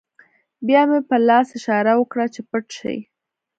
[0.67, 2.97] بیا مې په لاس اشاره وکړه چې پټ شئ